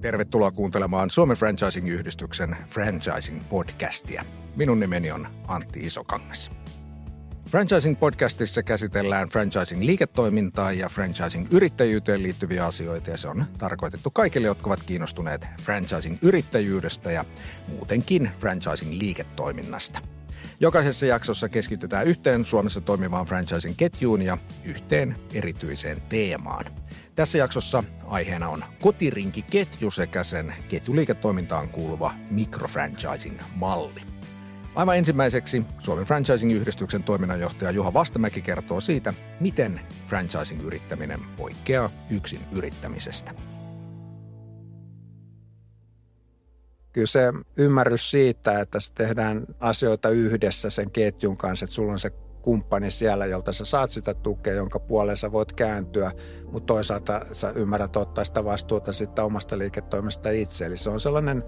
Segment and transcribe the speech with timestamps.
[0.00, 4.24] Tervetuloa kuuntelemaan Suomen Franchising-yhdistyksen Franchising-podcastia.
[4.56, 6.50] Minun nimeni on Antti Isokangas.
[7.50, 15.46] Franchising-podcastissa käsitellään franchising-liiketoimintaa ja franchising-yrittäjyyteen liittyviä asioita ja se on tarkoitettu kaikille, jotka ovat kiinnostuneet
[15.62, 17.24] franchising-yrittäjyydestä ja
[17.68, 20.15] muutenkin franchising-liiketoiminnasta.
[20.60, 26.64] Jokaisessa jaksossa keskitytään yhteen Suomessa toimivaan franchising-ketjuun ja yhteen erityiseen teemaan–
[27.16, 34.02] tässä jaksossa aiheena on kotirinki-ketju sekä sen ketjuliiketoimintaan kuuluva mikrofranchising-malli.
[34.74, 43.55] Aivan ensimmäiseksi Suomen Franchising-yhdistyksen toiminnanjohtaja Juha Vastamäki kertoo siitä, miten franchising-yrittäminen poikkeaa yksin yrittämisestä.
[46.96, 51.98] Kyllä se ymmärrys siitä, että se tehdään asioita yhdessä sen ketjun kanssa, että sulla on
[51.98, 52.10] se
[52.42, 56.12] kumppani siellä, jolta sä saat sitä tukea, jonka puoleen sä voit kääntyä,
[56.52, 60.66] mutta toisaalta sä ymmärrät ottaa sitä vastuuta sitten omasta liiketoimesta itse.
[60.66, 61.44] Eli se on sellainen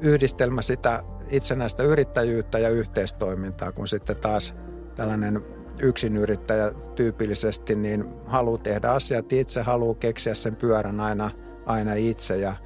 [0.00, 4.54] yhdistelmä sitä itsenäistä yrittäjyyttä ja yhteistoimintaa, kun sitten taas
[4.96, 5.42] tällainen
[5.78, 11.30] yksinyrittäjä tyypillisesti niin haluaa tehdä asiat itse, haluaa keksiä sen pyörän aina,
[11.66, 12.56] aina itse ja,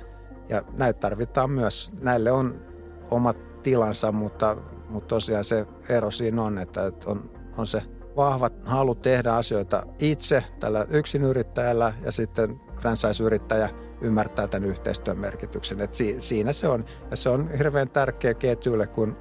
[0.49, 1.93] ja näitä tarvitaan myös.
[2.01, 2.63] Näille on
[3.11, 4.57] omat tilansa, mutta,
[4.89, 7.83] mutta tosiaan se ero siinä on, että on on se
[8.17, 13.69] vahva halu tehdä asioita itse tällä yksinyrittäjällä ja sitten franchise-yrittäjä
[14.01, 15.81] ymmärtää tämän yhteistyön merkityksen.
[15.81, 16.85] Et siinä se on.
[17.11, 19.17] Ja se on hirveän tärkeä ketjuille, kun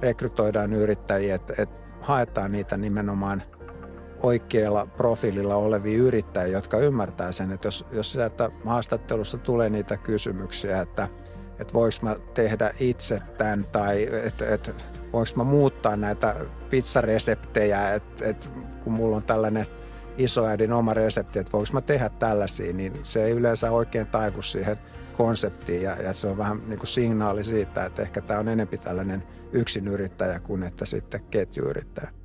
[0.00, 3.42] rekrytoidaan yrittäjiä, että et haetaan niitä nimenomaan
[4.24, 10.80] oikealla profiililla olevia yrittäjiä, jotka ymmärtää sen, että jos, jos sieltä haastattelussa tulee niitä kysymyksiä,
[10.80, 11.08] että,
[11.58, 14.70] että voiko mä tehdä itse tämän tai että, että
[15.12, 16.36] voinko mä muuttaa näitä
[16.70, 18.50] pizzareseptejä, että et,
[18.84, 19.66] kun mulla on tällainen
[20.18, 24.78] isoäidin oma resepti, että voinko mä tehdä tällaisia, niin se ei yleensä oikein taivu siihen
[25.16, 28.78] konseptiin ja, ja se on vähän niin kuin signaali siitä, että ehkä tämä on enempi
[28.78, 32.23] tällainen yksinyrittäjä kuin että sitten ketjuyrittäjä.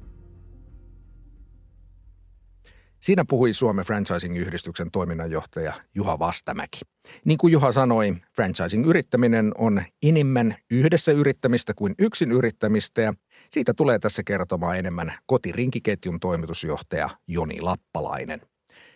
[2.99, 6.79] Siinä puhui Suomen Franchising-yhdistyksen toiminnanjohtaja Juha Vastamäki.
[7.25, 13.13] Niin kuin Juha sanoi, franchising-yrittäminen on enemmän yhdessä yrittämistä kuin yksin yrittämistä ja
[13.49, 18.41] siitä tulee tässä kertomaan enemmän kotirinkiketjun toimitusjohtaja Joni Lappalainen.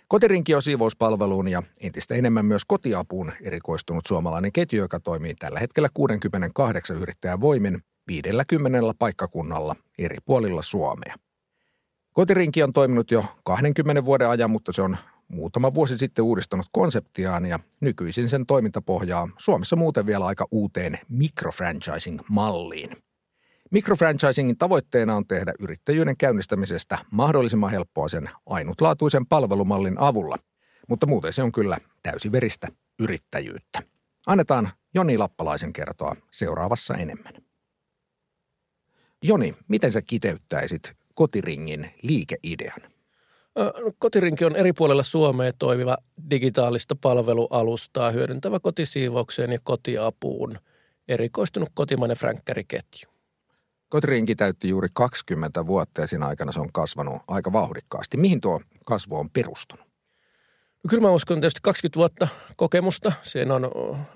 [0.07, 5.89] Kotirinki on siivouspalveluun ja entistä enemmän myös kotiapuun erikoistunut suomalainen ketju, joka toimii tällä hetkellä
[5.93, 11.15] 68 yrittäjän voimin 50 paikkakunnalla eri puolilla Suomea.
[12.13, 14.97] Kotirinki on toiminut jo 20 vuoden ajan, mutta se on
[15.27, 22.97] muutama vuosi sitten uudistanut konseptiaan ja nykyisin sen toimintapohjaa Suomessa muuten vielä aika uuteen mikrofranchising-malliin.
[23.71, 30.37] Mikrofranchisingin tavoitteena on tehdä yrittäjyyden käynnistämisestä mahdollisimman helppoa sen ainutlaatuisen palvelumallin avulla,
[30.87, 32.67] mutta muuten se on kyllä täysiveristä
[32.99, 33.83] yrittäjyyttä.
[34.27, 37.33] Annetaan Joni Lappalaisen kertoa seuraavassa enemmän.
[39.23, 42.81] Joni, miten sä kiteyttäisit Kotiringin liikeidean?
[43.99, 45.97] Kotirinki on eri puolella Suomea toimiva
[46.29, 50.59] digitaalista palvelualustaa hyödyntävä kotisiivoukseen ja kotiapuun
[51.07, 53.09] erikoistunut kotimainen fränkkäriketju.
[53.89, 58.17] Kotirinki täytti juuri 20 vuotta ja siinä aikana se on kasvanut aika vauhdikkaasti.
[58.17, 59.82] Mihin tuo kasvu on perustunut?
[60.89, 63.11] Kyllä mä uskon tietysti 20 vuotta kokemusta.
[63.21, 63.71] Siinä on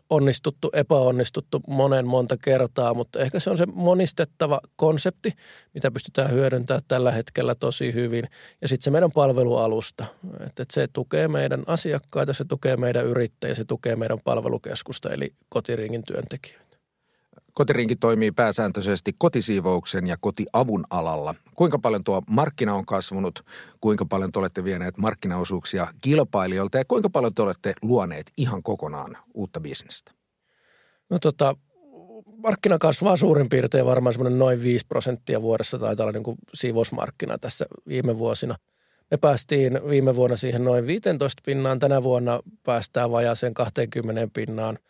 [0.09, 5.33] onnistuttu, epäonnistuttu monen monta kertaa, mutta ehkä se on se monistettava konsepti,
[5.73, 8.29] mitä pystytään hyödyntämään tällä hetkellä tosi hyvin.
[8.61, 10.05] Ja sitten se meidän palvelualusta,
[10.39, 16.03] että se tukee meidän asiakkaita, se tukee meidän yrittäjiä, se tukee meidän palvelukeskusta eli kotiringin
[16.03, 16.66] työntekijöitä.
[17.57, 21.35] Kotirinki toimii pääsääntöisesti kotisiivouksen ja kotiavun alalla.
[21.55, 23.45] Kuinka paljon tuo markkina on kasvanut,
[23.81, 29.17] kuinka paljon te olette vieneet markkinaosuuksia kilpailijoilta ja kuinka paljon te olette luoneet ihan kokonaan
[29.33, 30.11] uutta bisnestä?
[31.09, 31.55] No tota,
[32.43, 37.37] markkina kasvaa suurin piirtein varmaan semmoinen noin 5 prosenttia vuodessa taitaa olla niin kuin siivousmarkkina
[37.37, 38.55] tässä viime vuosina.
[39.11, 44.79] Me päästiin viime vuonna siihen noin 15 pinnaan, tänä vuonna päästään vajaaseen 20 pinnaan–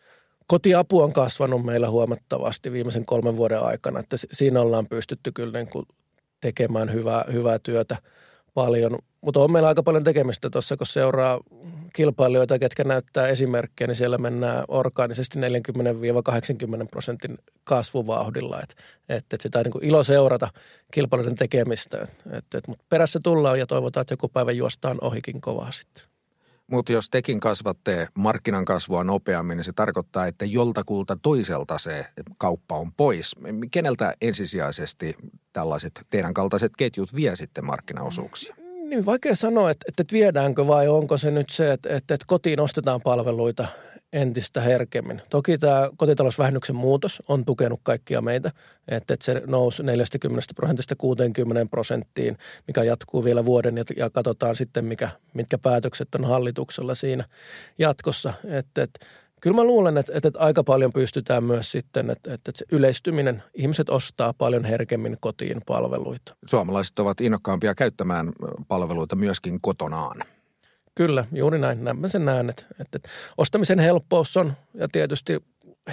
[0.48, 5.70] kotiapu on kasvanut meillä huomattavasti viimeisen kolmen vuoden aikana, että siinä ollaan pystytty kyllä niin
[5.70, 5.86] kuin
[6.40, 7.96] tekemään hyvää, hyvää työtä
[8.54, 8.98] paljon.
[9.20, 11.40] Mutta on meillä aika paljon tekemistä tuossa, kun seuraa
[11.92, 15.42] kilpailijoita, ketkä näyttää esimerkkejä, niin siellä mennään orgaanisesti 40-80
[16.90, 18.60] prosentin kasvuvauhdilla.
[18.62, 18.74] Että
[19.08, 20.48] et, et sitä on niin ilo seurata
[20.92, 22.08] kilpailijoiden tekemistä.
[22.32, 26.17] Et, et, mutta perässä tullaan ja toivotaan, että joku päivä juostaan ohikin kovaa sitten.
[26.70, 32.06] Mutta jos tekin kasvatte markkinan kasvua nopeammin, niin se tarkoittaa, että joltakulta toiselta se
[32.38, 33.36] kauppa on pois.
[33.70, 35.16] Keneltä ensisijaisesti
[35.52, 38.54] tällaiset teidän kaltaiset ketjut vie sitten markkinaosuuksia?
[38.88, 42.60] Niin vaikea sanoa, että, että viedäänkö vai onko se nyt se, että, että, että kotiin
[42.60, 43.68] ostetaan palveluita
[44.12, 45.22] entistä herkemmin.
[45.30, 48.52] Toki tämä kotitalousvähennyksen muutos on tukenut kaikkia meitä,
[48.88, 55.08] että, se nousi 40 prosentista 60 prosenttiin, mikä jatkuu vielä vuoden ja, katsotaan sitten, mikä,
[55.34, 57.24] mitkä päätökset on hallituksella siinä
[57.78, 58.32] jatkossa.
[58.44, 59.06] Että, että
[59.40, 63.88] Kyllä mä luulen, että, että aika paljon pystytään myös sitten, että, että se yleistyminen, ihmiset
[63.88, 66.36] ostaa paljon herkemmin kotiin palveluita.
[66.46, 68.32] Suomalaiset ovat innokkaampia käyttämään
[68.68, 70.18] palveluita myöskin kotonaan.
[70.98, 71.78] Kyllä, juuri näin.
[71.94, 72.98] Mä sen näen, että, että
[73.36, 75.44] ostamisen helppous on ja tietysti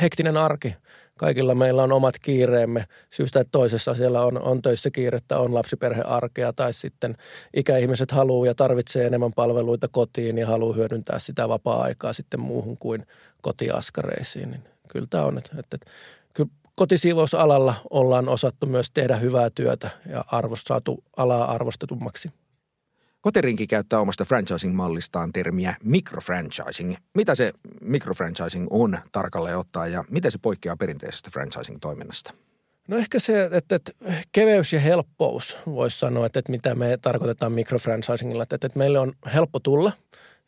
[0.02, 0.76] hektinen arki.
[1.18, 6.54] Kaikilla meillä on omat kiireemme syystä, että toisessa siellä on, on töissä kiirettä, on lapsiperhearkea
[6.54, 7.16] tai sitten
[7.56, 13.08] ikäihmiset haluaa ja tarvitsee enemmän palveluita kotiin ja haluaa hyödyntää sitä vapaa-aikaa sitten muuhun kuin
[13.42, 14.52] kotiaskareisiin.
[14.52, 15.92] Niin kyllä tämä on, että, että, että
[16.34, 22.32] kyllä kotisiivousalalla ollaan osattu myös tehdä hyvää työtä ja arvost, saatu alaa arvostetummaksi.
[23.26, 26.96] Koterinki käyttää omasta franchising-mallistaan termiä microfranchising.
[27.14, 32.34] Mitä se microfranchising on tarkalleen ottaa ja miten se poikkeaa perinteisestä franchising-toiminnasta?
[32.88, 33.92] No ehkä se, että, että
[34.32, 38.44] keveys ja helppous voisi sanoa, että, että mitä me tarkoitetaan microfranchisingilla.
[38.44, 39.92] Että, että meille on helppo tulla.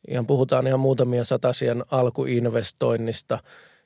[0.07, 3.39] Ihan puhutaan ihan muutamia satasien alkuinvestoinnista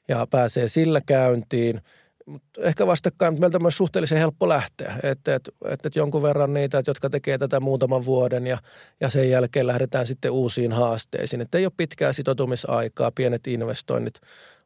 [0.07, 1.81] ja pääsee sillä käyntiin–
[2.31, 4.95] mutta ehkä vastakkain meiltä on myös suhteellisen helppo lähteä.
[5.03, 8.57] Että et, et, et jonkun verran niitä, jotka tekee tätä muutaman vuoden ja,
[8.99, 11.41] ja sen jälkeen lähdetään sitten uusiin haasteisiin.
[11.41, 14.21] Että ei ole pitkää sitoutumisaikaa, pienet investoinnit.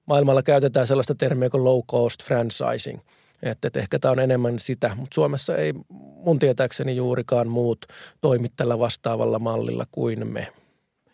[0.06, 3.00] Maailmalla käytetään sellaista termiä kuin low cost franchising.
[3.44, 7.86] Että, että ehkä tämä on enemmän sitä, mutta Suomessa ei mun tietääkseni juurikaan muut
[8.22, 10.48] toimi tällä vastaavalla mallilla kuin me.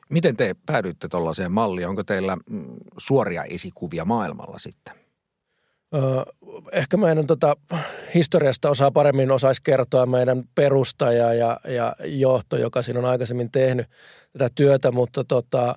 [0.10, 1.88] Miten te päädyitte tuollaiseen malliin?
[1.88, 2.66] Onko teillä mm,
[2.98, 5.01] suoria esikuvia maailmalla sitten?
[6.72, 7.56] Ehkä meidän tota,
[8.16, 13.88] historiasta osaa paremmin osaisi kertoa meidän perustaja ja, ja johto, joka siinä on aikaisemmin tehnyt
[14.34, 15.76] tätä työtä, mutta tota,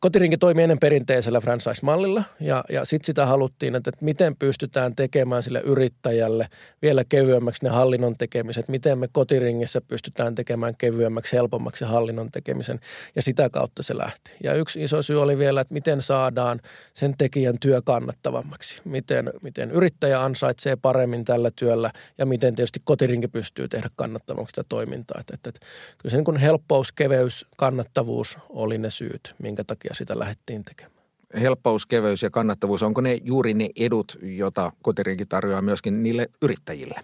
[0.00, 5.42] Kotirinki toimi ennen perinteisellä franchise-mallilla ja, ja sitten sitä haluttiin, että, että miten pystytään tekemään
[5.42, 6.48] sille yrittäjälle
[6.82, 12.80] vielä kevyemmäksi ne hallinnon tekemiset, miten me kotiringissä pystytään tekemään kevyemmäksi, helpommaksi hallinnon tekemisen
[13.16, 14.30] ja sitä kautta se lähti.
[14.42, 16.60] Ja yksi iso syy oli vielä, että miten saadaan
[16.94, 23.28] sen tekijän työ kannattavammaksi, miten, miten yrittäjä ansaitsee paremmin tällä työllä ja miten tietysti kotirinki
[23.28, 25.20] pystyy tehdä kannattavaksi sitä toimintaa.
[25.20, 25.66] Että, että, että
[25.98, 30.96] kyllä se niin helppous, keveys, kannattavuus oli ne syyt, minkä takia sitä lähdettiin tekemään.
[31.40, 37.00] Helppous, keveys ja kannattavuus, onko ne juuri ne edut, joita kotirinki tarjoaa myöskin niille yrittäjille?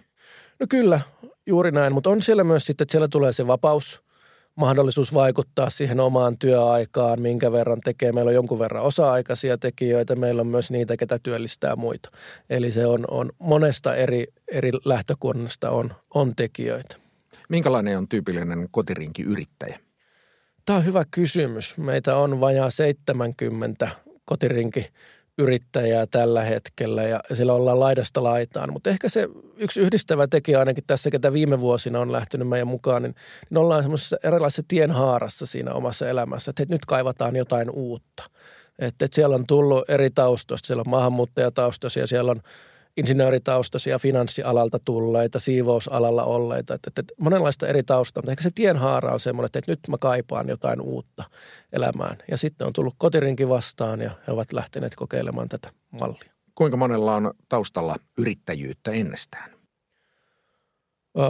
[0.59, 1.01] No kyllä,
[1.45, 4.03] juuri näin, mutta on siellä myös sitten, että siellä tulee se vapaus,
[4.55, 8.11] mahdollisuus vaikuttaa siihen omaan työaikaan, minkä verran tekee.
[8.11, 12.11] Meillä on jonkun verran osa-aikaisia tekijöitä, meillä on myös niitä, ketä työllistää muita.
[12.49, 16.95] Eli se on, on monesta eri, eri lähtökunnasta on, on tekijöitä.
[17.49, 19.79] Minkälainen on tyypillinen kotirinki yrittäjä?
[20.65, 21.77] Tämä on hyvä kysymys.
[21.77, 23.89] Meitä on vajaa 70
[24.25, 24.89] kotirinki
[25.37, 28.73] yrittäjää tällä hetkellä ja sillä ollaan laidasta laitaan.
[28.73, 33.03] Mutta ehkä se yksi yhdistävä tekijä ainakin tässä, ketä viime vuosina on lähtenyt meidän mukaan,
[33.03, 33.15] niin,
[33.49, 38.23] niin ollaan semmoisessa erilaisessa tienhaarassa siinä omassa elämässä, että nyt kaivataan jotain uutta.
[38.79, 42.41] Että, että siellä on tullut eri taustoista, siellä on maahanmuuttajataustoisia, siellä on
[42.97, 46.73] insinööritaustaisia, finanssialalta tulleita, siivousalalla olleita.
[46.73, 50.49] Että, että monenlaista eri taustaa, mutta ehkä se tienhaara on semmoinen, että, nyt mä kaipaan
[50.49, 51.23] jotain uutta
[51.73, 52.17] elämään.
[52.31, 56.33] Ja sitten on tullut kotirinki vastaan ja he ovat lähteneet kokeilemaan tätä mallia.
[56.55, 59.51] Kuinka monella on taustalla yrittäjyyttä ennestään?
[61.17, 61.25] Öö,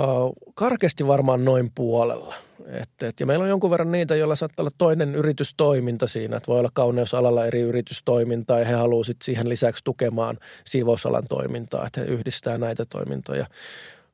[0.53, 2.35] karkeasti varmaan noin puolella.
[2.67, 6.37] Et, et, ja meillä on jonkun verran niitä, joilla saattaa olla toinen yritystoiminta siinä.
[6.37, 11.87] Että voi olla kauneusalalla eri yritystoimintaa ja he haluavat siihen lisäksi tukemaan siivousalan toimintaa.
[11.87, 13.45] Että he yhdistää näitä toimintoja.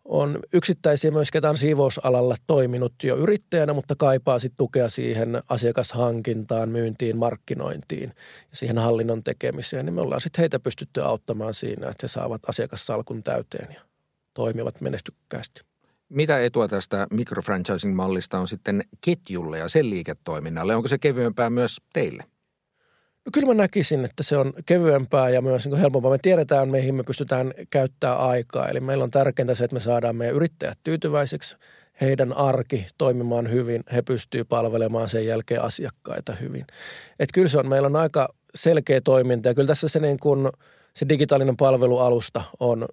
[0.05, 6.69] On yksittäisiä myös, ketä on siivousalalla toiminut jo yrittäjänä, mutta kaipaa sitten tukea siihen asiakashankintaan,
[6.69, 8.13] myyntiin, markkinointiin
[8.51, 9.85] ja siihen hallinnon tekemiseen.
[9.85, 13.81] Niin me ollaan sitten heitä pystytty auttamaan siinä, että he saavat asiakassalkun täyteen ja
[14.33, 15.68] toimivat menestykkäästi.
[16.09, 20.75] Mitä etua tästä microfranchising-mallista on sitten ketjulle ja sen liiketoiminnalle?
[20.75, 22.23] Onko se kevyempää myös teille?
[23.25, 26.11] No kyllä mä näkisin, että se on kevyempää ja myös niin helpompaa.
[26.11, 28.67] Me tiedetään, mihin me pystytään käyttämään aikaa.
[28.67, 31.55] Eli meillä on tärkeintä se, että me saadaan meidän yrittäjät tyytyväiseksi,
[32.01, 36.65] heidän arki toimimaan hyvin, he pystyy palvelemaan sen jälkeen asiakkaita hyvin.
[37.19, 40.49] Että kyllä se on, meillä on aika selkeä toiminta ja kyllä tässä se, niin kuin,
[40.93, 42.87] se digitaalinen palvelualusta on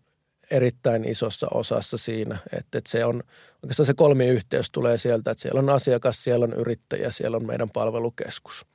[0.51, 3.23] erittäin isossa osassa siinä, että, että se on
[3.63, 7.71] oikeastaan se kolmiyhteys tulee sieltä, että siellä on asiakas, siellä on yrittäjä, siellä on meidän
[7.71, 8.67] palvelukeskus.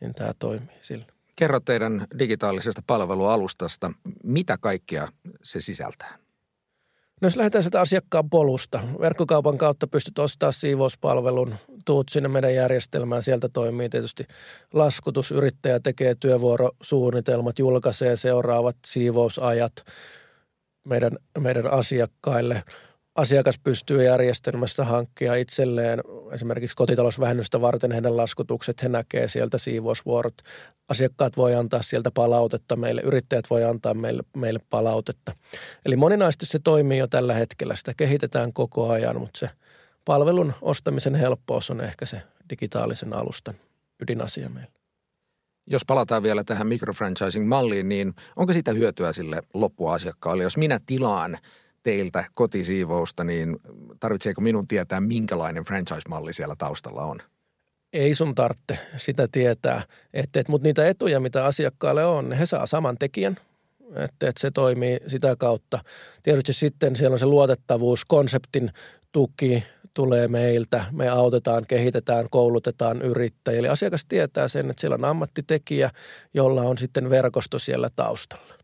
[0.00, 1.04] Niin tämä toimii sillä.
[1.36, 3.92] Kerro teidän digitaalisesta palvelualustasta,
[4.24, 5.08] mitä kaikkea
[5.42, 6.18] se sisältää?
[7.20, 13.22] No jos lähdetään sitä asiakkaan polusta, verkkokaupan kautta pystyt ostamaan siivouspalvelun, tuut sinne meidän järjestelmään,
[13.22, 14.26] sieltä toimii tietysti
[14.72, 19.72] laskutus, yrittäjä tekee työvuorosuunnitelmat, julkaisee seuraavat siivousajat
[20.84, 22.62] meidän, meidän asiakkaille.
[23.14, 26.00] Asiakas pystyy järjestelmästä hankkia itselleen
[26.32, 30.34] esimerkiksi kotitalousvähennystä varten heidän laskutukset, he näkee sieltä siivousvuorot.
[30.88, 35.32] Asiakkaat voi antaa sieltä palautetta meille, yrittäjät voi antaa meille, meille palautetta.
[35.86, 39.50] Eli moninaisesti se toimii jo tällä hetkellä, sitä kehitetään koko ajan, mutta se
[40.04, 43.54] palvelun ostamisen helppous on ehkä se digitaalisen alustan
[44.00, 44.77] ydinasia meillä.
[45.70, 50.42] Jos palataan vielä tähän microfranchising-malliin, niin onko sitä hyötyä sille loppuasiakkaalle?
[50.42, 51.38] Jos minä tilaan
[51.82, 53.56] teiltä kotisiivousta, niin
[54.00, 57.18] tarvitseeko minun tietää, minkälainen franchise-malli siellä taustalla on?
[57.92, 59.82] Ei sun tarvitse sitä tietää,
[60.14, 63.36] että, että, mutta niitä etuja, mitä asiakkaalle on, he saa saman tekijän,
[63.96, 65.78] että, että se toimii sitä kautta.
[66.22, 68.70] Tietysti sitten siellä on se luotettavuus, konseptin
[69.12, 69.64] tuki
[69.98, 70.84] tulee meiltä.
[70.92, 73.58] Me autetaan, kehitetään, koulutetaan yrittäjiä.
[73.58, 75.90] Eli asiakas tietää sen, että siellä on ammattitekijä,
[76.34, 78.54] jolla on sitten verkosto siellä taustalla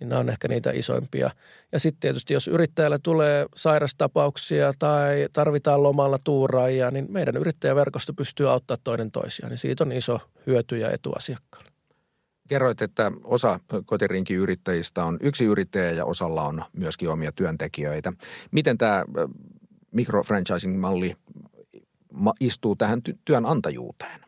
[0.00, 1.30] niin nämä on ehkä niitä isoimpia.
[1.72, 8.50] Ja sitten tietysti, jos yrittäjälle tulee sairastapauksia tai tarvitaan lomalla tuuraajia, niin meidän yrittäjäverkosto pystyy
[8.50, 9.50] auttamaan toinen toisiaan.
[9.50, 11.70] Niin siitä on iso hyöty ja etu asiakkaalle.
[12.48, 18.12] Kerroit, että osa kotirinkin yrittäjistä on yksi yrittäjä ja osalla on myöskin omia työntekijöitä.
[18.50, 19.04] Miten tämä
[19.92, 21.16] mikrofranchising-malli
[22.40, 24.20] istuu tähän työnantajuuteen?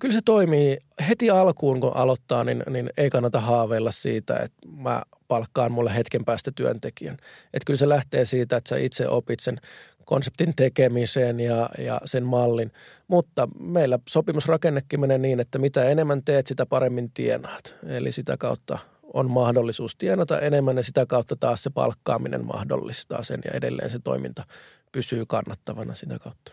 [0.00, 0.78] Kyllä se toimii
[1.08, 6.24] heti alkuun, kun aloittaa, niin, niin ei kannata haaveilla siitä, että mä palkkaan mulle hetken
[6.24, 7.16] päästä työntekijän.
[7.44, 9.60] Että kyllä se lähtee siitä, että sä itse opit sen
[10.04, 12.72] konseptin tekemiseen ja, ja sen mallin.
[13.08, 17.74] Mutta meillä sopimusrakennekin menee niin, että mitä enemmän teet, sitä paremmin tienaat.
[17.86, 18.78] Eli sitä kautta
[19.14, 23.98] on mahdollisuus tienata enemmän ja sitä kautta taas se palkkaaminen mahdollistaa sen ja edelleen se
[23.98, 24.44] toiminta
[24.92, 26.52] pysyy kannattavana sitä kautta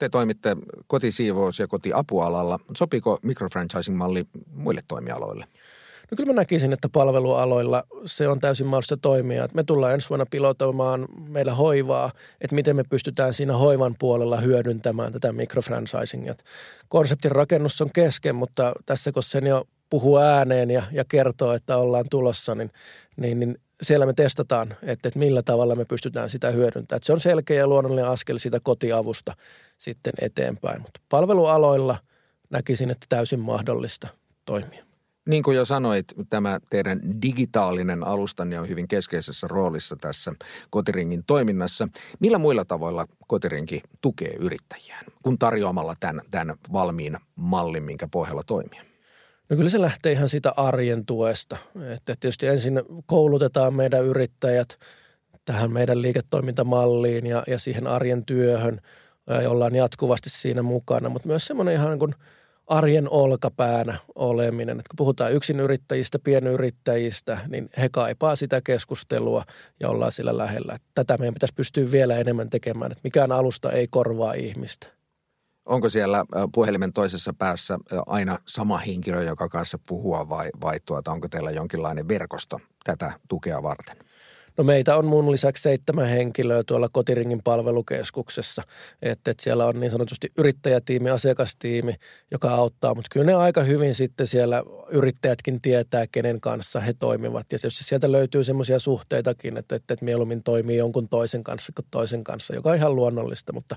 [0.00, 2.58] te toimitte kotisiivous- ja kotiapualalla.
[2.76, 5.44] Sopiko microfranchising-malli muille toimialoille?
[6.10, 9.48] No kyllä mä näkisin, että palvelualoilla se on täysin mahdollista toimia.
[9.54, 12.10] Me tullaan ensi vuonna pilotoimaan meillä hoivaa,
[12.40, 16.34] että miten me pystytään siinä hoivan puolella hyödyntämään tätä microfranchisingia.
[16.88, 21.76] Konseptin rakennus on kesken, mutta tässä kun sen jo puhuu ääneen ja, ja kertoo, että
[21.76, 22.70] ollaan tulossa, niin,
[23.16, 26.96] niin, niin siellä me testataan, että, että millä tavalla me pystytään sitä hyödyntämään.
[26.96, 29.36] Että se on selkeä ja luonnollinen askel sitä kotiavusta
[29.78, 30.82] sitten eteenpäin.
[30.82, 31.96] Mutta palvelualoilla
[32.50, 34.08] näkisin, että täysin mahdollista
[34.44, 34.84] toimia.
[35.28, 40.32] Niin kuin jo sanoit, tämä teidän digitaalinen alustanne on hyvin keskeisessä roolissa tässä
[40.70, 41.88] Kotiringin toiminnassa.
[42.20, 48.89] Millä muilla tavoilla Kotirinki tukee yrittäjiään, kun tarjoamalla tämän, tämän valmiin mallin, minkä pohjalla toimia?
[49.50, 51.56] No kyllä se lähtee ihan siitä arjen tuesta.
[51.90, 54.78] Että tietysti ensin koulutetaan meidän yrittäjät
[55.44, 58.80] tähän meidän liiketoimintamalliin ja, ja siihen arjen työhön,
[59.42, 62.14] ja ollaan jatkuvasti siinä mukana, mutta myös semmoinen ihan kuin
[62.66, 64.78] arjen olkapäänä oleminen.
[64.78, 69.44] Että kun puhutaan yksinyrittäjistä, pienyrittäjistä, niin he kaipaa sitä keskustelua
[69.80, 70.78] ja ollaan sillä lähellä.
[70.94, 74.99] Tätä meidän pitäisi pystyä vielä enemmän tekemään, että mikään alusta ei korvaa ihmistä.
[75.66, 76.24] Onko siellä
[76.54, 82.08] puhelimen toisessa päässä aina sama henkilö, joka kanssa puhua vai, vai tuota, onko teillä jonkinlainen
[82.08, 84.09] verkosto tätä tukea varten?
[84.56, 88.62] No meitä on mun lisäksi seitsemän henkilöä tuolla Kotiringin palvelukeskuksessa,
[89.02, 91.94] että, että siellä on niin sanotusti yrittäjätiimi, asiakastiimi,
[92.30, 97.52] joka auttaa, mutta kyllä ne aika hyvin sitten siellä yrittäjätkin tietää, kenen kanssa he toimivat.
[97.52, 101.86] Ja jos sieltä löytyy semmoisia suhteitakin, että, että, että mieluummin toimii jonkun toisen kanssa kuin
[101.90, 103.76] toisen kanssa, joka on ihan luonnollista, mutta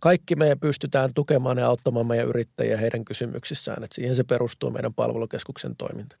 [0.00, 4.94] kaikki me pystytään tukemaan ja auttamaan meidän yrittäjiä heidän kysymyksissään, että siihen se perustuu meidän
[4.94, 6.16] palvelukeskuksen toiminta.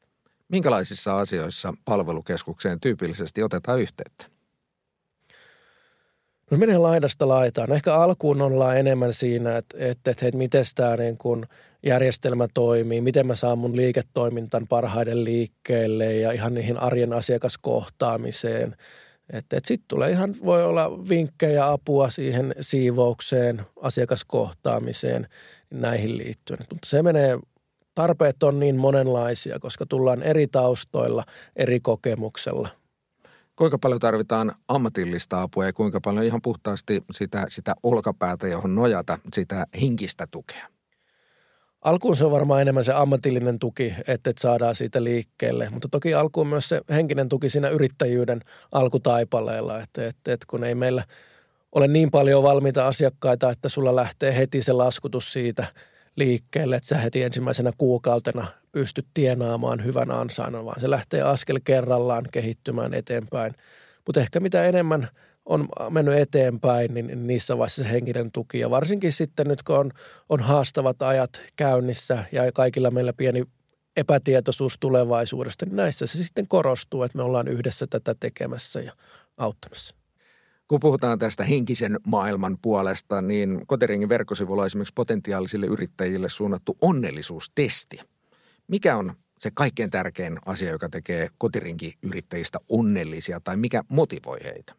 [0.52, 4.26] Minkälaisissa asioissa palvelukeskukseen tyypillisesti otetaan yhteyttä?
[6.50, 7.72] No menee laidasta laitaan.
[7.72, 11.46] Ehkä alkuun ollaan enemmän siinä, että, että, että, että miten tämä niin kuin
[11.82, 18.76] järjestelmä toimii, miten mä saan mun liiketoimintan parhaiden liikkeelle ja ihan niihin arjen asiakaskohtaamiseen.
[19.30, 25.28] Että, että sitten tulee ihan, voi olla vinkkejä, apua siihen siivoukseen, asiakaskohtaamiseen
[25.70, 26.60] näihin liittyen.
[26.72, 27.38] Mutta se menee
[27.94, 31.24] tarpeet on niin monenlaisia, koska tullaan eri taustoilla,
[31.56, 32.68] eri kokemuksella.
[33.56, 39.18] Kuinka paljon tarvitaan ammatillista apua ja kuinka paljon ihan puhtaasti sitä, sitä olkapäätä, johon nojata,
[39.34, 40.68] sitä hinkistä tukea?
[41.82, 46.14] Alkuun se on varmaan enemmän se ammatillinen tuki, että, että saadaan siitä liikkeelle, mutta toki
[46.14, 48.40] alkuun myös se henkinen tuki siinä yrittäjyyden
[48.72, 51.04] alkutaipaleella, että, että, että kun ei meillä
[51.72, 55.66] ole niin paljon valmiita asiakkaita, että sulla lähtee heti se laskutus siitä–
[56.16, 62.24] liikkeelle, että sä heti ensimmäisenä kuukautena pystyt tienaamaan hyvän ansainnan, vaan se lähtee askel kerrallaan
[62.32, 63.54] kehittymään eteenpäin.
[64.06, 65.08] Mutta ehkä mitä enemmän
[65.44, 68.58] on mennyt eteenpäin, niin niissä vaiheissa se henkinen tuki.
[68.58, 69.90] Ja varsinkin sitten nyt, kun on,
[70.28, 73.44] on haastavat ajat käynnissä ja kaikilla meillä pieni
[73.96, 78.92] epätietoisuus tulevaisuudesta, niin näissä se sitten korostuu, että me ollaan yhdessä tätä tekemässä ja
[79.36, 79.94] auttamassa.
[80.72, 88.00] Kun puhutaan tästä henkisen maailman puolesta, niin Koteringin verkkosivulla on esimerkiksi potentiaalisille yrittäjille suunnattu onnellisuustesti.
[88.68, 94.74] Mikä on se kaikkein tärkein asia, joka tekee kotirinki-yrittäjistä onnellisia tai mikä motivoi heitä?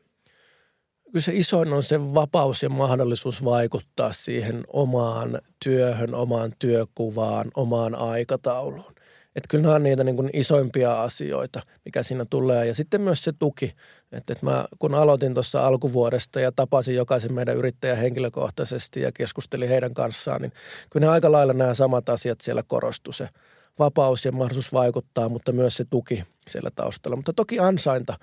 [1.03, 7.95] Kyllä se isoin on se vapaus ja mahdollisuus vaikuttaa siihen omaan työhön, omaan työkuvaan, omaan
[7.95, 8.92] aikatauluun.
[9.35, 12.67] Että kyllä nämä on niitä niin kuin isoimpia asioita, mikä siinä tulee.
[12.67, 13.75] Ja sitten myös se tuki.
[14.11, 19.69] Että, että mä kun aloitin tuossa alkuvuodesta ja tapasin jokaisen meidän yrittäjän henkilökohtaisesti ja keskustelin
[19.69, 20.53] heidän kanssaan, niin
[20.89, 23.29] kyllä ne aika lailla nämä samat asiat siellä korostu se–
[23.79, 27.15] vapaus ja mahdollisuus vaikuttaa, mutta myös se tuki siellä taustalla.
[27.15, 28.17] Mutta toki ansainta,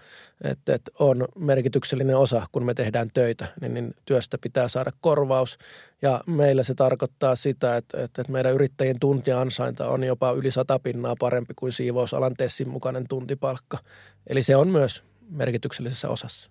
[0.45, 5.59] että, että on merkityksellinen osa, kun me tehdään töitä, niin, niin työstä pitää saada korvaus.
[6.03, 11.15] Ja meillä se tarkoittaa sitä, että, että meidän yrittäjien tunti-ansainta on jopa yli sata pinnaa
[11.19, 13.79] parempi kuin siivousalan tessin mukainen tuntipalkka.
[14.27, 16.51] Eli se on myös merkityksellisessä osassa.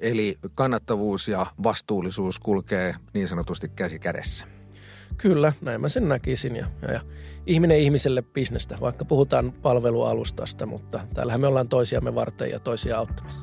[0.00, 4.57] Eli kannattavuus ja vastuullisuus kulkee niin sanotusti käsi kädessä.
[5.16, 6.56] Kyllä, näin mä sen näkisin.
[6.56, 7.00] Ja, ja, ja
[7.46, 13.42] ihminen ihmiselle bisnestä, vaikka puhutaan palvelualustasta, mutta täällähän me ollaan toisiamme varten ja toisia auttamassa.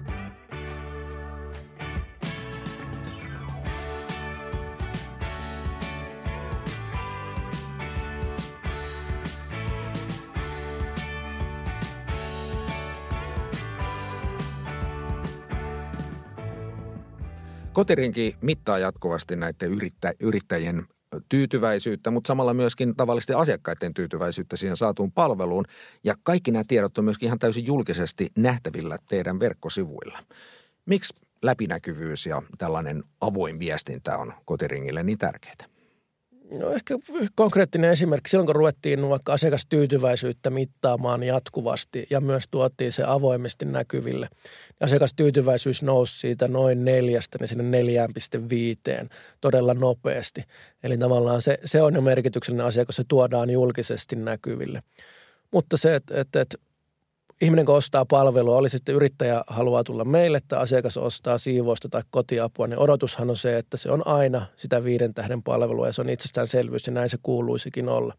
[17.74, 20.88] Kotirinki mittaa jatkuvasti näiden yrittä, yrittäjien
[21.30, 25.66] tyytyväisyyttä, mutta samalla myöskin tavallisten asiakkaiden tyytyväisyyttä siihen saatuun palveluun.
[26.04, 30.20] Ja kaikki nämä tiedot on myöskin ihan täysin julkisesti nähtävillä teidän verkkosivuilla.
[30.86, 35.75] Miksi läpinäkyvyys ja tällainen avoin viestintä on kotiringille niin tärkeää?
[36.52, 36.96] No ehkä
[37.36, 38.30] konkreettinen esimerkki.
[38.30, 44.28] Silloin kun ruvettiin vaikka asiakastyytyväisyyttä mittaamaan jatkuvasti ja myös tuotiin se avoimesti näkyville.
[44.80, 47.82] Asiakastyytyväisyys nousi siitä noin neljästä niin sinne
[49.04, 49.10] 4,5
[49.42, 50.44] todella nopeasti.
[50.84, 54.84] Eli tavallaan se, se on jo merkityksellinen asia, kun se tuodaan julkisesti näkyville.
[55.52, 56.58] Mutta se, että, että, että
[57.42, 62.02] ihminen kun ostaa palvelua, oli sitten yrittäjä haluaa tulla meille tai asiakas ostaa siivousta tai
[62.10, 66.02] kotiapua, niin odotushan on se, että se on aina sitä viiden tähden palvelua ja se
[66.02, 68.14] on itsestäänselvyys ja näin se kuuluisikin olla.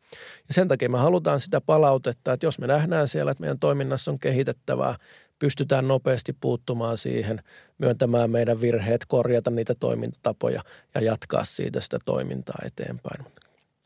[0.48, 4.10] Ja sen takia me halutaan sitä palautetta, että jos me nähdään siellä, että meidän toiminnassa
[4.10, 4.96] on kehitettävää,
[5.38, 7.42] pystytään nopeasti puuttumaan siihen,
[7.78, 10.62] myöntämään meidän virheet, korjata niitä toimintatapoja
[10.94, 13.24] ja jatkaa siitä sitä toimintaa eteenpäin.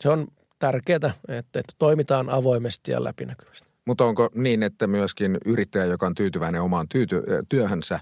[0.01, 3.70] Se on tärkeää, että, että toimitaan avoimesti ja läpinäkyvästi.
[3.87, 8.01] Mutta onko niin, että myöskin yrittäjä, joka on tyytyväinen omaan tyyty- työhönsä,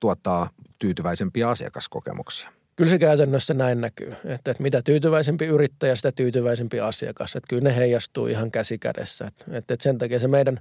[0.00, 2.52] tuottaa tyytyväisempiä asiakaskokemuksia?
[2.76, 7.36] Kyllä se käytännössä näin näkyy, että, että mitä tyytyväisempi yrittäjä, sitä tyytyväisempi asiakas.
[7.36, 9.26] Että kyllä ne heijastuu ihan käsi kädessä.
[9.26, 10.60] Että, että sen takia se meidän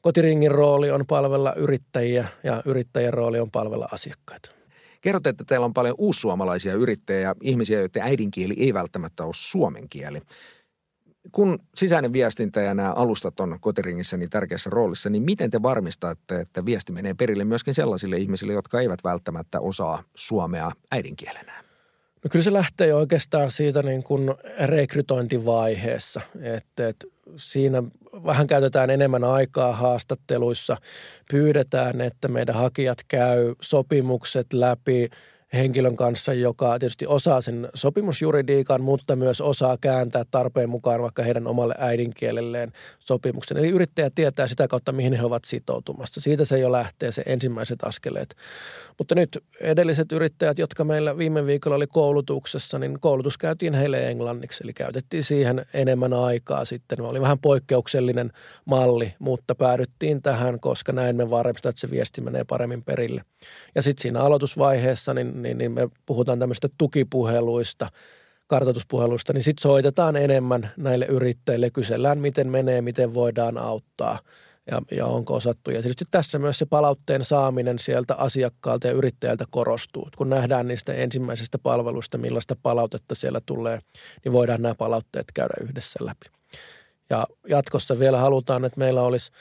[0.00, 4.50] kotiringin rooli on palvella yrittäjiä ja yrittäjän rooli on palvella asiakkaita.
[5.00, 10.20] Kerrot, että teillä on paljon uussuomalaisia yrittäjiä, ihmisiä, joiden äidinkieli ei välttämättä ole suomen kieli
[11.32, 16.40] kun sisäinen viestintä ja nämä alustat on kotiringissä niin tärkeässä roolissa, niin miten te varmistatte,
[16.40, 21.64] että viesti menee perille myöskin sellaisille ihmisille, jotka eivät välttämättä osaa suomea äidinkielenään?
[22.24, 27.82] No kyllä se lähtee oikeastaan siitä niin kuin rekrytointivaiheessa, että, että siinä
[28.24, 30.76] vähän käytetään enemmän aikaa haastatteluissa,
[31.30, 35.08] pyydetään, että meidän hakijat käy sopimukset läpi–
[35.52, 41.46] henkilön kanssa, joka tietysti osaa sen sopimusjuridiikan, mutta myös osaa kääntää tarpeen mukaan vaikka heidän
[41.46, 43.56] omalle äidinkielelleen sopimuksen.
[43.56, 46.20] Eli yrittäjä tietää sitä kautta, mihin he ovat sitoutumassa.
[46.20, 48.34] Siitä se jo lähtee se ensimmäiset askeleet.
[48.98, 54.64] Mutta nyt edelliset yrittäjät, jotka meillä viime viikolla oli koulutuksessa, niin koulutus käytiin heille englanniksi.
[54.64, 57.00] Eli käytettiin siihen enemmän aikaa sitten.
[57.00, 58.32] Oli vähän poikkeuksellinen
[58.64, 63.22] malli, mutta päädyttiin tähän, koska näin me varmistetaan, että se viesti menee paremmin perille.
[63.74, 67.88] Ja sitten siinä aloitusvaiheessa niin, niin, niin me puhutaan tämmöistä tukipuheluista,
[68.46, 74.18] kartoituspuheluista, niin sitten soitetaan enemmän näille yrittäjille, kysellään miten menee, miten voidaan auttaa
[74.70, 75.70] ja, ja onko osattu.
[75.70, 80.08] Ja tietysti tässä myös se palautteen saaminen sieltä asiakkaalta ja yrittäjältä korostuu.
[80.16, 83.78] Kun nähdään niistä ensimmäisistä palveluista, millaista palautetta siellä tulee,
[84.24, 86.26] niin voidaan nämä palautteet käydä yhdessä läpi.
[87.10, 89.30] Ja jatkossa vielä halutaan, että meillä olisi–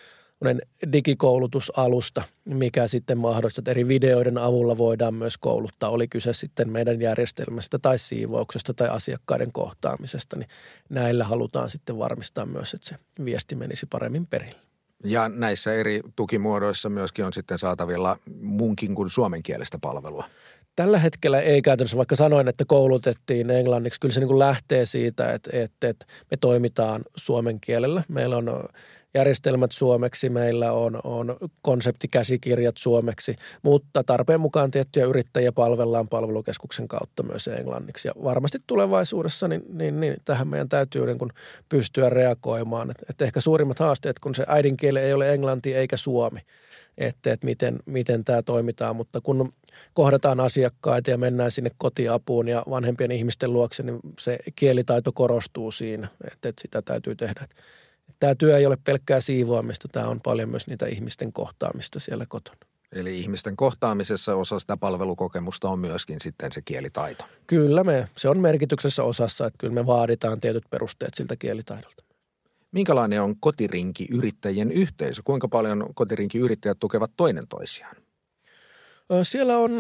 [0.94, 5.90] digikoulutusalusta, mikä sitten mahdollistaa, että eri videoiden avulla voidaan myös kouluttaa.
[5.90, 10.50] Oli kyse sitten meidän järjestelmästä tai siivouksesta tai asiakkaiden kohtaamisesta, niin
[10.90, 12.96] näillä halutaan sitten varmistaa myös, että se
[13.26, 14.62] viesti menisi paremmin perille.
[15.04, 20.26] Ja näissä eri tukimuodoissa myöskin on sitten saatavilla munkin kuin suomenkielistä palvelua.
[20.76, 25.34] Tällä hetkellä ei käytännössä, vaikka sanoin, että koulutettiin englanniksi, kyllä se niin kuin lähtee siitä,
[25.34, 28.04] että, että, että me toimitaan suomen kielellä.
[28.08, 28.70] Meillä on
[29.18, 37.24] järjestelmät suomeksi, meillä on, on konseptikäsikirjat suomeksi, mutta tarpeen mukaan tiettyjä yrittäjiä palvellaan palvelukeskuksen kautta
[37.24, 38.08] myös englanniksi.
[38.08, 41.32] Ja varmasti tulevaisuudessa niin, niin, niin tähän meidän täytyy niin kuin
[41.70, 42.92] pystyä reagoimaan.
[42.92, 46.40] Et, et ehkä suurimmat haasteet, kun se äidinkieli ei ole englanti eikä suomi,
[46.98, 49.54] että, että miten, miten tämä toimitaan, mutta kun
[49.94, 56.08] kohdataan asiakkaita ja mennään sinne kotiapuun ja vanhempien ihmisten luokse, niin se kielitaito korostuu siinä,
[56.32, 57.48] että, että sitä täytyy tehdä
[58.20, 62.58] tämä työ ei ole pelkkää siivoamista, tämä on paljon myös niitä ihmisten kohtaamista siellä kotona.
[62.92, 67.26] Eli ihmisten kohtaamisessa osa sitä palvelukokemusta on myöskin sitten se kielitaito.
[67.48, 72.04] Kyllä me, se on merkityksessä osassa, että kyllä me vaaditaan tietyt perusteet siltä kielitaidolta.
[72.72, 75.22] Minkälainen on kotirinki yrittäjien yhteisö?
[75.26, 77.96] Kuinka paljon kotirinki yrittäjät tukevat toinen toisiaan?
[79.24, 79.72] Siellä on,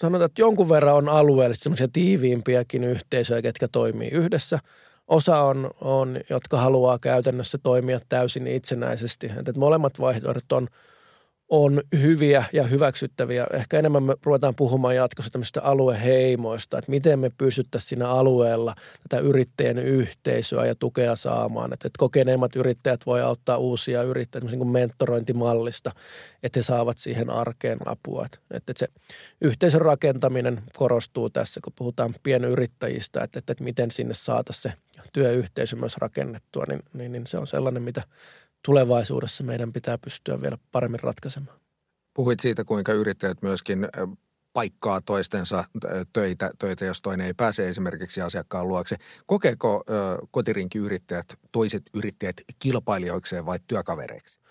[0.00, 4.58] sanotaan, että jonkun verran on alueellisesti semmoisia tiiviimpiäkin yhteisöjä, ketkä toimii yhdessä–
[5.08, 9.26] Osa on, on, jotka haluaa käytännössä toimia täysin itsenäisesti.
[9.26, 10.68] Että molemmat vaihtoehdot on,
[11.52, 13.46] on hyviä ja hyväksyttäviä.
[13.52, 18.74] Ehkä enemmän me ruvetaan puhumaan jatkossa tämmöistä alueheimoista, että miten me pystyttäisiin siinä alueella
[19.08, 21.72] tätä yrittäjän yhteisöä ja tukea saamaan.
[21.72, 25.90] Että, että kokeneemmat yrittäjät voi auttaa uusia yrittäjiä niin kuin mentorointimallista,
[26.42, 28.26] että he saavat siihen arkeen apua.
[28.26, 28.88] Että, että se
[29.40, 34.78] yhteisön rakentaminen korostuu tässä, kun puhutaan pienyrittäjistä, että, että, että miten sinne saataisiin se
[35.12, 38.02] työyhteisö myös rakennettua, niin, niin, niin se on sellainen, mitä
[38.64, 41.60] tulevaisuudessa meidän pitää pystyä vielä paremmin ratkaisemaan.
[42.14, 43.88] Puhuit siitä, kuinka yrittäjät myöskin
[44.52, 45.64] paikkaa toistensa
[46.12, 48.96] töitä, töitä, jos toinen ei pääse esimerkiksi asiakkaan luokse.
[49.26, 49.84] Kokeeko
[50.30, 54.41] kotirinki-yrittäjät toiset yrittäjät kilpailijoikseen vai työkavereiksi?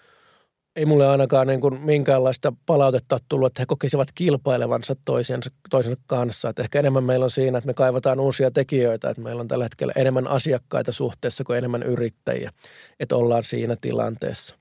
[0.75, 6.49] Ei mulle ainakaan niin kuin minkäänlaista palautetta tullut, että he kokisivat kilpailevansa toisensa, toisensa kanssa.
[6.49, 9.65] Että ehkä enemmän meillä on siinä, että me kaivataan uusia tekijöitä, että meillä on tällä
[9.65, 12.51] hetkellä enemmän asiakkaita suhteessa kuin enemmän yrittäjiä,
[12.99, 14.55] että ollaan siinä tilanteessa.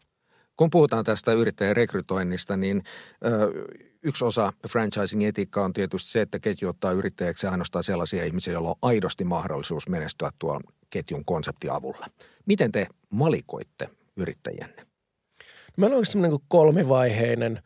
[0.57, 2.83] Kun puhutaan tästä yrittäjän rekrytoinnista, niin
[3.25, 3.53] ö,
[4.03, 8.77] yksi osa franchising-etiikkaa on tietysti se, että ketju ottaa yrittäjäksi ainoastaan sellaisia ihmisiä, joilla on
[8.83, 12.07] aidosti mahdollisuus menestyä tuon ketjun konseptiavulla.
[12.47, 14.90] Miten te malikoitte yrittäjänne?
[15.81, 17.63] Meillä on semmoinen niin kolmivaiheinen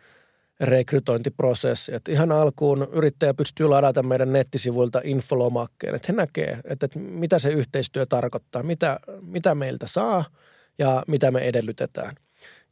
[0.60, 1.94] rekrytointiprosessi.
[1.94, 7.38] Että ihan alkuun yrittäjä pystyy ladata meidän nettisivuilta infolomakkeen, että he näkee, että, että mitä
[7.38, 10.24] se yhteistyö tarkoittaa, mitä, mitä meiltä saa
[10.78, 12.14] ja mitä me edellytetään.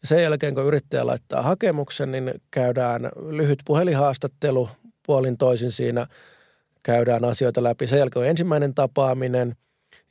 [0.03, 4.69] Ja sen jälkeen, kun yrittäjä laittaa hakemuksen, niin käydään lyhyt puhelinhaastattelu
[5.07, 6.07] puolin toisin siinä,
[6.83, 7.87] käydään asioita läpi.
[7.87, 9.57] Sen jälkeen on ensimmäinen tapaaminen–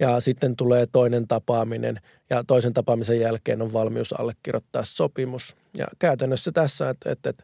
[0.01, 5.55] ja sitten tulee toinen tapaaminen ja toisen tapaamisen jälkeen on valmius allekirjoittaa sopimus.
[5.77, 7.43] Ja käytännössä tässä, että, että, että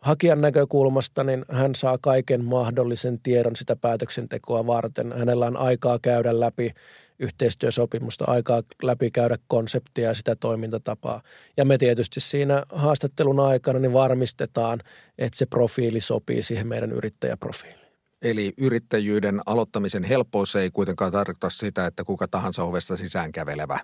[0.00, 5.12] hakijan näkökulmasta niin hän saa kaiken mahdollisen tiedon sitä päätöksentekoa varten.
[5.12, 6.74] Hänellä on aikaa käydä läpi
[7.18, 11.22] yhteistyösopimusta, aikaa läpi käydä konseptia ja sitä toimintatapaa.
[11.56, 14.80] Ja me tietysti siinä haastattelun aikana niin varmistetaan,
[15.18, 17.79] että se profiili sopii siihen meidän yrittäjäprofiiliin.
[18.22, 23.80] Eli yrittäjyyden aloittamisen helppous ei kuitenkaan tarkoita sitä, että kuka tahansa ovesta sisään kävelevä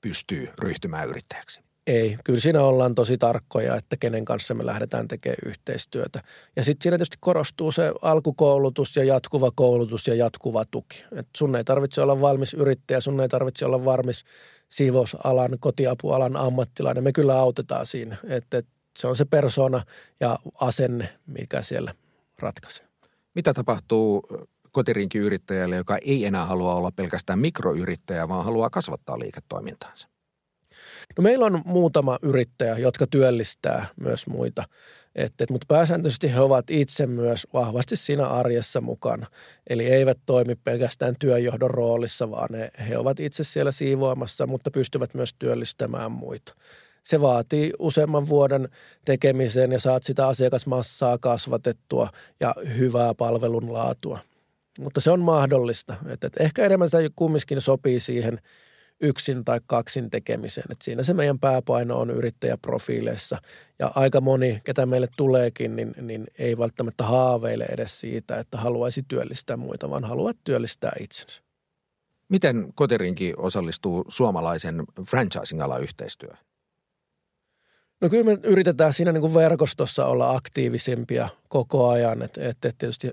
[0.00, 1.60] pystyy ryhtymään yrittäjäksi.
[1.86, 6.22] Ei, kyllä siinä ollaan tosi tarkkoja, että kenen kanssa me lähdetään tekemään yhteistyötä.
[6.56, 11.04] Ja sitten siinä tietysti korostuu se alkukoulutus ja jatkuva koulutus ja jatkuva tuki.
[11.16, 14.24] Et sun ei tarvitse olla valmis yrittäjä, sun ei tarvitse olla valmis
[14.68, 17.04] siivousalan, kotiapualan ammattilainen.
[17.04, 18.66] Me kyllä autetaan siinä, että et
[18.98, 19.84] se on se persona
[20.20, 21.94] ja asenne, mikä siellä
[22.38, 22.91] ratkaisee.
[23.34, 24.22] Mitä tapahtuu
[24.72, 30.08] kotirinkiyrittäjälle, joka ei enää halua olla pelkästään mikroyrittäjä, vaan haluaa kasvattaa liiketoimintaansa?
[31.18, 34.64] No meillä on muutama yrittäjä, jotka työllistää myös muita.
[35.14, 39.26] Et, et, mutta pääsääntöisesti he ovat itse myös vahvasti siinä arjessa mukana.
[39.66, 45.14] Eli eivät toimi pelkästään työjohdon roolissa, vaan he, he ovat itse siellä siivoamassa, mutta pystyvät
[45.14, 46.54] myös työllistämään muita
[47.04, 48.68] se vaatii useamman vuoden
[49.04, 52.08] tekemisen ja saat sitä asiakasmassaa kasvatettua
[52.40, 54.18] ja hyvää palvelun laatua.
[54.78, 55.96] Mutta se on mahdollista.
[56.08, 58.40] Että, että ehkä enemmän se kumminkin sopii siihen
[59.00, 60.72] yksin tai kaksin tekemiseen.
[60.72, 63.38] Että siinä se meidän pääpaino on yrittäjäprofiileissa.
[63.78, 69.04] Ja aika moni, ketä meille tuleekin, niin, niin ei välttämättä haaveile edes siitä, että haluaisi
[69.08, 71.42] työllistää muita, vaan haluaa työllistää itsensä.
[72.28, 76.51] Miten Koterinki osallistuu suomalaisen franchising-alan yhteistyöhön?
[78.02, 83.10] No kyllä me yritetään siinä niin kuin verkostossa olla aktiivisempia koko ajan, että, että tietysti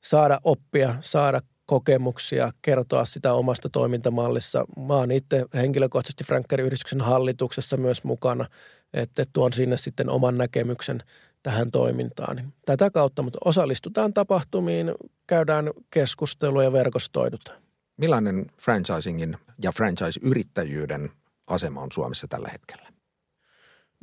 [0.00, 4.64] saada oppia, saada kokemuksia, kertoa sitä omasta toimintamallissa.
[4.86, 8.46] Mä oon itse henkilökohtaisesti Frankkerin hallituksessa myös mukana,
[8.94, 11.02] että tuon sinne sitten oman näkemyksen
[11.42, 12.52] tähän toimintaan.
[12.66, 14.94] Tätä kautta, mutta osallistutaan tapahtumiin,
[15.26, 17.62] käydään keskustelua ja verkostoidutaan.
[17.96, 21.10] Millainen franchisingin ja franchise-yrittäjyyden
[21.46, 22.93] asema on Suomessa tällä hetkellä?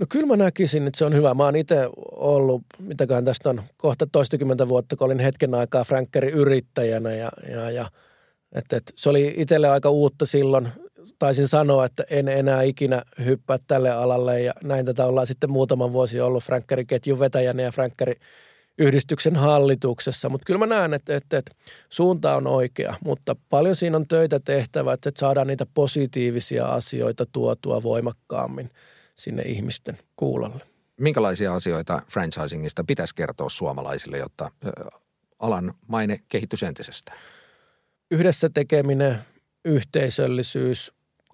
[0.01, 1.33] No kyllä mä näkisin, että se on hyvä.
[1.33, 6.33] Mä oon itse ollut, mitäköhän tästä on, kohta toistakymmentä vuotta, kun olin hetken aikaa Frankkerin
[6.33, 7.85] yrittäjänä ja, ja, ja
[8.55, 10.69] että, että se oli itselle aika uutta silloin.
[11.19, 15.93] Taisin sanoa, että en enää ikinä hyppää tälle alalle ja näin tätä ollaan sitten muutaman
[15.93, 18.19] vuosi ollut Frankkerin ketjun vetäjänä ja Frankkerin
[18.77, 20.29] yhdistyksen hallituksessa.
[20.29, 21.51] Mutta kyllä mä näen, että, että, että
[21.89, 27.83] suunta on oikea, mutta paljon siinä on töitä tehtävä, että saadaan niitä positiivisia asioita tuotua
[27.83, 28.69] voimakkaammin–
[29.21, 30.65] sinne ihmisten kuulolle.
[30.99, 34.51] Minkälaisia asioita franchisingista pitäisi kertoa suomalaisille, jotta
[35.39, 37.17] alan maine kehittyisi entisestään?
[38.11, 39.17] Yhdessä tekeminen,
[39.65, 40.91] yhteisöllisyys,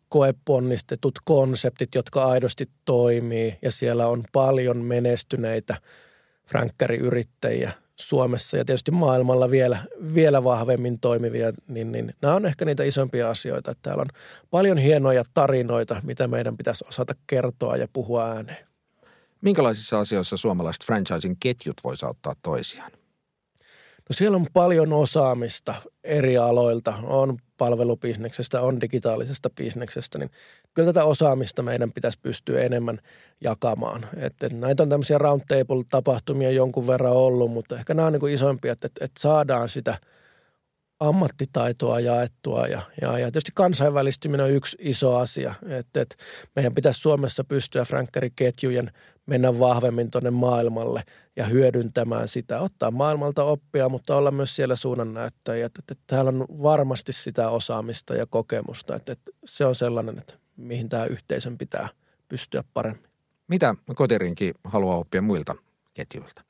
[0.09, 5.75] koeponnistetut konseptit, jotka aidosti toimii ja siellä on paljon menestyneitä
[6.45, 9.79] frankkäriyrittäjiä Suomessa ja tietysti maailmalla vielä,
[10.13, 13.71] vielä vahvemmin toimivia, niin, niin nämä on ehkä niitä isompia asioita.
[13.71, 14.07] Että täällä on
[14.51, 18.67] paljon hienoja tarinoita, mitä meidän pitäisi osata kertoa ja puhua ääneen.
[19.41, 22.91] Minkälaisissa asioissa suomalaiset franchising-ketjut voisi auttaa toisiaan?
[24.09, 26.93] No siellä on paljon osaamista eri aloilta.
[27.03, 30.31] On palvelubisneksestä, on digitaalisesta bisneksestä, niin
[30.73, 32.99] kyllä tätä osaamista meidän pitäisi pystyä enemmän
[33.41, 34.07] jakamaan.
[34.17, 38.87] Että näitä on tämmöisiä roundtable-tapahtumia jonkun verran ollut, mutta ehkä nämä on niin isompia, että,
[38.87, 39.97] että saadaan sitä
[40.99, 46.15] ammattitaitoa jaettua ja, ja, ja tietysti kansainvälistyminen on yksi iso asia, että, että
[46.55, 48.91] meidän pitäisi Suomessa pystyä Frankkeri-ketjujen
[49.25, 51.03] mennä vahvemmin tuonne maailmalle
[51.35, 55.65] ja hyödyntämään sitä, ottaa maailmalta oppia, mutta olla myös siellä suunnannäyttäjiä.
[55.65, 60.17] Että, että, että täällä on varmasti sitä osaamista ja kokemusta, että, että se on sellainen,
[60.17, 61.89] että mihin tämä yhteisön pitää
[62.29, 63.07] pystyä paremmin.
[63.47, 65.55] Mitä kotirinki haluaa oppia muilta
[65.93, 66.47] ketjuilta?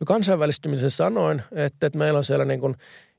[0.00, 2.76] No kansainvälistymisen sanoin, että, että meillä on siellä niin kuin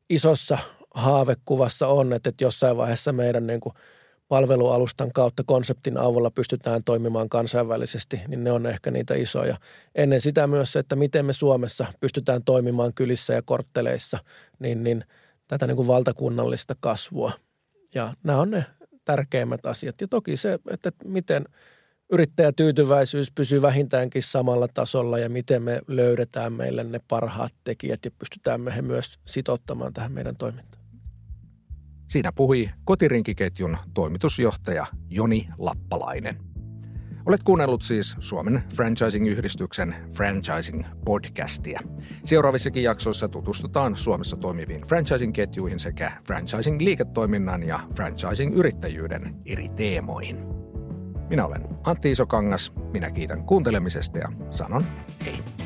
[0.09, 0.57] isossa
[0.93, 3.73] haavekuvassa on, että, että jossain vaiheessa meidän niin kuin–
[4.27, 9.57] palvelualustan kautta konseptin avulla pystytään toimimaan kansainvälisesti, niin ne on ehkä niitä isoja.
[9.95, 14.17] Ennen sitä myös se, että miten me Suomessa pystytään toimimaan kylissä ja kortteleissa,
[14.59, 15.03] niin, niin
[15.47, 17.31] tätä niin kuin valtakunnallista kasvua.
[17.95, 18.65] Ja nämä on ne
[19.05, 20.01] tärkeimmät asiat.
[20.01, 21.45] Ja toki se, että miten
[22.09, 28.61] yrittäjätyytyväisyys pysyy vähintäänkin samalla tasolla ja miten me löydetään meille ne parhaat tekijät ja pystytään
[28.61, 30.83] me he myös sitouttamaan tähän meidän toimintaan.
[32.07, 36.37] Siinä puhui kotirinkiketjun toimitusjohtaja Joni Lappalainen.
[37.25, 41.87] Olet kuunnellut siis Suomen Franchising-yhdistyksen Franchising-podcastia.
[42.23, 50.56] Seuraavissakin jaksoissa tutustutaan Suomessa toimiviin franchising-ketjuihin sekä franchising-liiketoiminnan ja franchising-yrittäjyyden eri teemoihin.
[51.29, 54.85] Minä olen Antti Isokangas, minä kiitän kuuntelemisesta ja sanon
[55.25, 55.56] hei.